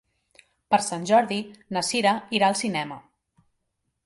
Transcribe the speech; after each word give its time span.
Per 0.73 0.79
Sant 0.85 1.05
Jordi 1.11 1.37
na 1.77 1.83
Sira 1.91 2.15
irà 2.39 2.51
al 2.51 2.59
cinema. 2.63 2.99